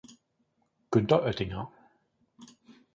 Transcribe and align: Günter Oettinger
Günter 0.91 1.19
Oettinger 1.21 1.67